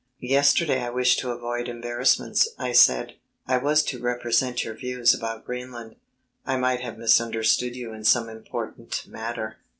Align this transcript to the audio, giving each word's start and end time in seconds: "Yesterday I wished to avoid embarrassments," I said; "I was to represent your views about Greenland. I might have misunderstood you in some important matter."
"Yesterday 0.23 0.81
I 0.83 0.89
wished 0.89 1.19
to 1.19 1.29
avoid 1.29 1.69
embarrassments," 1.69 2.47
I 2.57 2.71
said; 2.71 3.17
"I 3.45 3.57
was 3.59 3.83
to 3.83 4.01
represent 4.01 4.63
your 4.63 4.73
views 4.73 5.13
about 5.13 5.45
Greenland. 5.45 5.95
I 6.43 6.57
might 6.57 6.81
have 6.81 6.97
misunderstood 6.97 7.75
you 7.75 7.93
in 7.93 8.03
some 8.03 8.27
important 8.27 9.05
matter." 9.05 9.57